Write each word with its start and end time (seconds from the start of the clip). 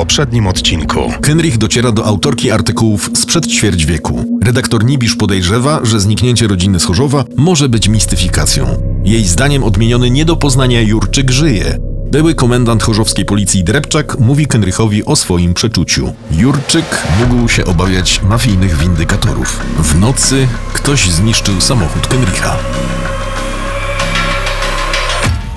poprzednim 0.00 0.46
odcinku. 0.46 1.12
Kenrich 1.22 1.58
dociera 1.58 1.92
do 1.92 2.06
autorki 2.06 2.50
artykułów 2.50 3.10
sprzed 3.14 3.46
ćwierć 3.46 3.86
wieku. 3.86 4.24
Redaktor 4.44 4.84
Nibisz 4.84 5.16
podejrzewa, 5.16 5.80
że 5.82 6.00
zniknięcie 6.00 6.46
rodziny 6.46 6.80
Schorzowa 6.80 7.24
może 7.36 7.68
być 7.68 7.88
mistyfikacją. 7.88 8.66
Jej 9.04 9.24
zdaniem 9.24 9.64
odmieniony 9.64 10.10
nie 10.10 10.24
do 10.24 10.36
poznania 10.36 10.80
Jurczyk 10.80 11.30
żyje. 11.30 11.78
Były 12.10 12.34
komendant 12.34 12.82
chorzowskiej 12.82 13.24
policji 13.24 13.64
Drepczak 13.64 14.18
mówi 14.18 14.46
Kenrichowi 14.46 15.04
o 15.04 15.16
swoim 15.16 15.54
przeczuciu. 15.54 16.12
Jurczyk 16.30 17.02
mógł 17.20 17.48
się 17.48 17.64
obawiać 17.64 18.22
mafijnych 18.22 18.76
windykatorów. 18.76 19.60
W 19.78 20.00
nocy 20.00 20.48
ktoś 20.72 21.10
zniszczył 21.10 21.60
samochód 21.60 22.06
Kenricha. 22.06 22.56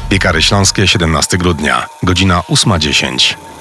Piekary 0.09 0.41
Śląskie, 0.41 0.87
17 0.87 1.37
grudnia, 1.37 1.85
godzina 2.03 2.39
8.10. 2.49 3.52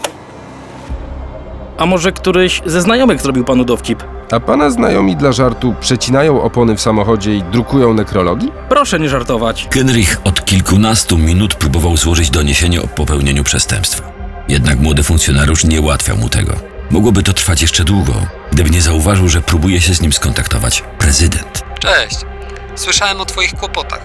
A 1.79 1.87
może 1.87 2.13
któryś 2.13 2.63
ze 2.67 2.81
znajomych 2.81 3.21
zrobił 3.21 3.45
panu 3.45 3.65
dowcip? 3.65 4.03
A 4.31 4.41
pana 4.41 4.71
znajomi 4.71 5.17
dla 5.17 5.33
żartu 5.33 5.75
przecinają 5.81 6.43
opony 6.43 6.77
w 6.77 6.81
samochodzie 6.81 7.35
i 7.35 7.43
drukują 7.43 7.95
nekrologi? 7.95 8.49
Proszę 8.69 9.01
nie 9.01 9.09
żartować. 9.09 9.69
Kenrich 9.71 10.21
od 10.25 10.45
kilkunastu 10.45 11.19
minut 11.19 11.55
próbował 11.55 11.97
złożyć 11.97 12.31
doniesienie 12.31 12.83
o 12.83 12.87
popełnieniu 12.87 13.45
przestępstwa. 13.45 14.13
Jednak 14.49 14.79
młody 14.79 15.03
funkcjonariusz 15.03 15.65
nie 15.65 15.81
ułatwiał 15.81 16.17
mu 16.17 16.29
tego. 16.29 16.53
Mogłoby 16.91 17.23
to 17.23 17.33
trwać 17.33 17.63
jeszcze 17.63 17.85
długo, 17.85 18.13
gdyby 18.53 18.71
nie 18.71 18.83
zauważył, 18.83 19.29
że 19.29 19.41
próbuje 19.41 19.81
się 19.81 19.95
z 19.95 20.01
nim 20.01 20.13
skontaktować 20.13 20.83
prezydent. 20.99 21.65
Cześć. 21.79 22.17
Słyszałem 22.75 23.21
o 23.21 23.25
twoich 23.25 23.55
kłopotach. 23.55 24.01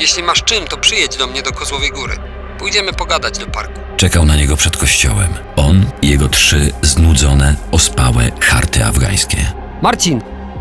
Jeśli 0.00 0.22
masz 0.22 0.42
czym, 0.42 0.64
to 0.64 0.76
przyjedź 0.76 1.16
do 1.16 1.26
mnie 1.26 1.42
do 1.42 1.52
Kozłowej 1.52 1.90
Góry. 1.90 2.16
Pójdziemy 2.58 2.92
pogadać 2.92 3.38
do 3.38 3.46
parku. 3.46 3.80
Czekał 3.96 4.24
na 4.24 4.36
niego 4.36 4.56
przed 4.56 4.76
kościołem. 4.76 5.28
On 5.56 5.84
i 6.02 6.08
jego 6.08 6.28
trzy 6.28 6.72
znudzone, 6.82 7.54
ospałe 7.72 8.30
harty 8.40 8.84
afgańskie. 8.84 9.36
Marcin, 9.82 10.20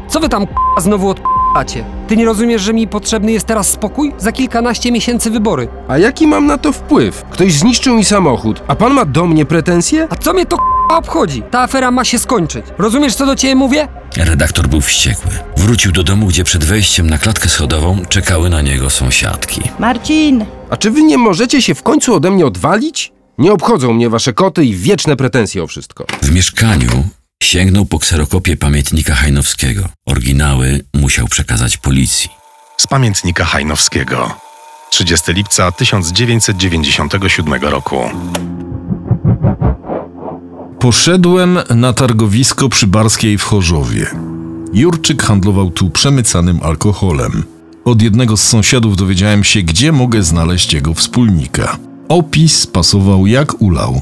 co 0.09 0.19
wy 0.19 0.29
tam 0.29 0.47
k***a, 0.47 0.81
znowu 0.81 1.09
odp***acie? 1.09 1.83
Ty 2.07 2.17
nie 2.17 2.25
rozumiesz, 2.25 2.61
że 2.61 2.73
mi 2.73 2.87
potrzebny 2.87 3.31
jest 3.31 3.47
teraz 3.47 3.69
spokój? 3.69 4.13
Za 4.17 4.31
kilkanaście 4.31 4.91
miesięcy 4.91 5.31
wybory. 5.31 5.67
A 5.87 5.97
jaki 5.97 6.27
mam 6.27 6.45
na 6.47 6.57
to 6.57 6.71
wpływ? 6.71 7.25
Ktoś 7.31 7.53
zniszczył 7.53 7.95
mi 7.95 8.05
samochód, 8.05 8.63
a 8.67 8.75
pan 8.75 8.93
ma 8.93 9.05
do 9.05 9.25
mnie 9.25 9.45
pretensje? 9.45 10.07
A 10.09 10.15
co 10.15 10.33
mnie 10.33 10.45
to 10.45 10.57
obchodzi? 10.97 11.43
Ta 11.51 11.61
afera 11.61 11.91
ma 11.91 12.05
się 12.05 12.19
skończyć. 12.19 12.65
Rozumiesz, 12.77 13.15
co 13.15 13.25
do 13.25 13.35
ciebie 13.35 13.55
mówię? 13.55 13.87
Redaktor 14.17 14.67
był 14.67 14.81
wściekły. 14.81 15.31
Wrócił 15.57 15.91
do 15.91 16.03
domu, 16.03 16.27
gdzie 16.27 16.43
przed 16.43 16.63
wejściem 16.63 17.09
na 17.09 17.17
klatkę 17.17 17.49
schodową 17.49 18.05
czekały 18.09 18.49
na 18.49 18.61
niego 18.61 18.89
sąsiadki. 18.89 19.61
Marcin! 19.79 20.45
A 20.69 20.77
czy 20.77 20.91
wy 20.91 21.03
nie 21.03 21.17
możecie 21.17 21.61
się 21.61 21.75
w 21.75 21.83
końcu 21.83 22.15
ode 22.15 22.31
mnie 22.31 22.45
odwalić? 22.45 23.11
Nie 23.37 23.51
obchodzą 23.53 23.93
mnie 23.93 24.09
wasze 24.09 24.33
koty 24.33 24.65
i 24.65 24.75
wieczne 24.75 25.15
pretensje 25.15 25.63
o 25.63 25.67
wszystko. 25.67 26.05
W 26.21 26.31
mieszkaniu 26.31 27.03
sięgnął 27.43 27.85
po 27.85 27.99
kserokopię 27.99 28.57
pamiętnika 28.57 29.13
Hajnowskiego. 29.13 29.83
Oryginały 30.05 30.83
musiał 30.93 31.27
przekazać 31.27 31.77
policji. 31.77 32.29
Z 32.77 32.87
pamiętnika 32.87 33.45
Hajnowskiego. 33.45 34.35
30 34.89 35.33
lipca 35.33 35.71
1997 35.71 37.53
roku. 37.63 38.09
Poszedłem 40.83 41.59
na 41.75 41.93
targowisko 41.93 42.69
przy 42.69 42.87
Barskiej 42.87 43.37
w 43.37 43.43
Chorzowie. 43.43 44.07
Jurczyk 44.73 45.23
handlował 45.23 45.71
tu 45.71 45.89
przemycanym 45.89 46.59
alkoholem. 46.63 47.43
Od 47.85 48.01
jednego 48.01 48.37
z 48.37 48.43
sąsiadów 48.43 48.97
dowiedziałem 48.97 49.43
się, 49.43 49.61
gdzie 49.61 49.91
mogę 49.91 50.23
znaleźć 50.23 50.73
jego 50.73 50.93
wspólnika. 50.93 51.77
Opis 52.09 52.67
pasował 52.67 53.27
jak 53.27 53.61
ulał. 53.61 54.01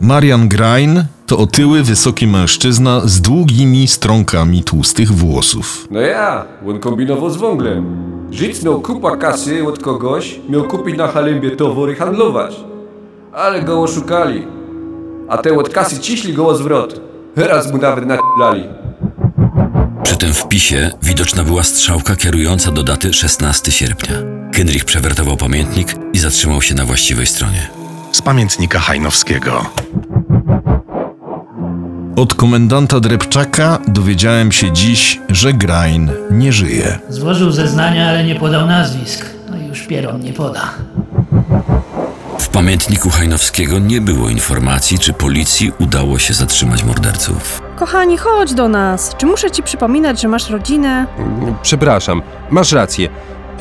Marian 0.00 0.48
Grain 0.48 1.04
to 1.26 1.38
otyły, 1.38 1.82
wysoki 1.82 2.26
mężczyzna 2.26 3.00
z 3.04 3.20
długimi 3.20 3.88
strąkami 3.88 4.64
tłustych 4.64 5.12
włosów. 5.12 5.88
No 5.90 6.00
ja, 6.00 6.44
on 6.68 6.78
kombinował 6.78 7.30
z 7.30 7.36
wąglem. 7.36 7.86
Życnął 8.30 8.80
kupa 8.80 9.16
kasy 9.16 9.68
od 9.68 9.78
kogoś, 9.78 10.40
miał 10.48 10.64
kupić 10.64 10.96
na 10.96 11.08
Halembie 11.08 11.50
towar 11.50 11.90
i 11.90 11.94
handlować. 11.94 12.56
Ale 13.32 13.62
go 13.62 13.82
oszukali. 13.82 14.59
A 15.30 15.38
te 15.38 15.56
od 15.56 15.68
kasy 15.68 15.98
ciśli 15.98 16.32
go 16.34 16.46
o 16.46 16.54
zwrot. 16.54 17.00
Raz 17.36 17.72
mu 17.72 17.78
nawet 17.78 18.06
naklali. 18.06 18.64
Przy 20.02 20.16
tym 20.16 20.34
wpisie 20.34 20.90
widoczna 21.02 21.44
była 21.44 21.62
strzałka 21.62 22.16
kierująca 22.16 22.70
do 22.70 22.82
daty 22.82 23.12
16 23.12 23.72
sierpnia. 23.72 24.16
Kenrich 24.52 24.84
przewertował 24.84 25.36
pamiętnik 25.36 25.94
i 26.12 26.18
zatrzymał 26.18 26.62
się 26.62 26.74
na 26.74 26.84
właściwej 26.84 27.26
stronie. 27.26 27.68
Z 28.12 28.22
pamiętnika 28.22 28.78
Hajnowskiego. 28.78 29.66
Od 32.16 32.34
komendanta 32.34 33.00
Drepczaka 33.00 33.78
dowiedziałem 33.88 34.52
się 34.52 34.72
dziś, 34.72 35.20
że 35.28 35.52
Grain 35.52 36.10
nie 36.30 36.52
żyje. 36.52 36.98
Złożył 37.08 37.52
zeznania, 37.52 38.08
ale 38.08 38.24
nie 38.24 38.34
podał 38.34 38.66
nazwisk. 38.66 39.26
No 39.50 39.56
i 39.56 39.66
już 39.66 39.80
pieron 39.82 40.20
nie 40.20 40.32
poda. 40.32 40.74
W 42.50 42.52
pamiętniku 42.52 43.10
Hajnowskiego 43.10 43.78
nie 43.78 44.00
było 44.00 44.28
informacji, 44.28 44.98
czy 44.98 45.12
policji 45.12 45.72
udało 45.78 46.18
się 46.18 46.34
zatrzymać 46.34 46.84
morderców. 46.84 47.62
Kochani, 47.76 48.18
chodź 48.18 48.54
do 48.54 48.68
nas. 48.68 49.14
Czy 49.18 49.26
muszę 49.26 49.50
ci 49.50 49.62
przypominać, 49.62 50.20
że 50.20 50.28
masz 50.28 50.50
rodzinę? 50.50 51.06
Przepraszam, 51.62 52.22
masz 52.50 52.72
rację. 52.72 53.08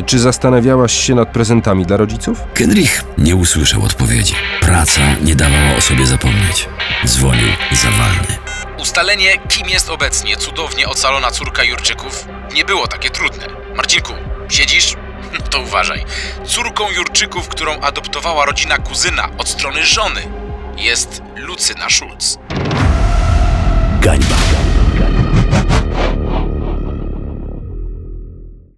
Czy 0.06 0.20
zastanawiałaś 0.20 0.94
się 0.94 1.16
nad 1.16 1.30
prezentami 1.32 1.86
dla 1.86 1.98
rodziców? 1.98 2.42
Kenrich 2.54 3.04
nie 3.18 3.36
usłyszał 3.36 3.84
odpowiedzi. 3.84 4.34
Praca 4.62 5.02
nie 5.24 5.36
dawała 5.36 5.76
o 5.78 5.82
sobie 5.82 6.06
zapomnieć. 6.06 6.70
Dzwonił 7.06 7.48
zawalny. 7.72 8.38
Ustalenie, 8.82 9.38
kim 9.48 9.70
jest 9.70 9.90
obecnie 9.90 10.38
cudownie 10.38 10.88
ocalona 10.88 11.32
córka 11.32 11.64
Jurczyków, 11.64 12.26
nie 12.54 12.66
było 12.66 12.88
takie 12.88 13.10
trudne. 13.10 13.46
Marcinku, 13.76 14.14
siedzisz? 14.50 14.96
To 15.50 15.60
uważaj. 15.60 16.06
Córką 16.46 16.92
Jurczyków, 16.92 17.48
którą 17.48 17.80
adoptowała 17.82 18.46
rodzina 18.46 18.78
kuzyna 18.78 19.30
od 19.38 19.50
strony 19.50 19.86
żony, 19.86 20.22
jest 20.78 21.22
Lucyna 21.36 21.90
Schulz. 21.90 22.38
Gańba. 24.02 24.39